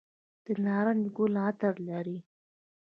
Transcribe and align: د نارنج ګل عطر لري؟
د 0.45 0.47
نارنج 0.65 1.03
ګل 1.17 1.35
عطر 1.45 1.73
لري؟ 1.87 2.17